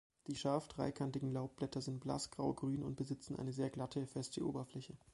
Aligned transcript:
Die 0.25 0.35
scharf 0.35 0.67
dreikantigen 0.67 1.31
Laubblätter 1.31 1.79
sind 1.79 1.99
blass 1.99 2.31
graugrün 2.31 2.81
und 2.81 2.95
besitzen 2.95 3.35
eine 3.35 3.53
sehr 3.53 3.69
glatte, 3.69 4.07
feste 4.07 4.43
Oberfläche. 4.43 4.97